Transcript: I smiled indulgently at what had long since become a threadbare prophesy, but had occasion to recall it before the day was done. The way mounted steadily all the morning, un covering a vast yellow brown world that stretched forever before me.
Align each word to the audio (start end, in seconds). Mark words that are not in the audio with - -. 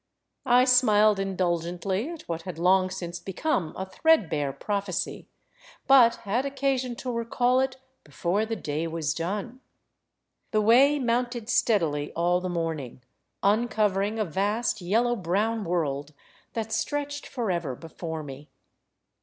I 0.47 0.65
smiled 0.65 1.19
indulgently 1.19 2.09
at 2.09 2.23
what 2.23 2.41
had 2.41 2.57
long 2.57 2.89
since 2.89 3.19
become 3.19 3.71
a 3.77 3.85
threadbare 3.87 4.51
prophesy, 4.51 5.27
but 5.85 6.15
had 6.25 6.43
occasion 6.43 6.95
to 6.95 7.11
recall 7.11 7.59
it 7.59 7.77
before 8.03 8.43
the 8.43 8.55
day 8.55 8.87
was 8.87 9.13
done. 9.13 9.61
The 10.49 10.61
way 10.61 10.97
mounted 10.97 11.49
steadily 11.49 12.11
all 12.13 12.41
the 12.41 12.49
morning, 12.49 13.03
un 13.43 13.67
covering 13.67 14.17
a 14.17 14.25
vast 14.25 14.81
yellow 14.81 15.15
brown 15.15 15.65
world 15.65 16.15
that 16.53 16.71
stretched 16.71 17.27
forever 17.27 17.75
before 17.75 18.23
me. 18.23 18.49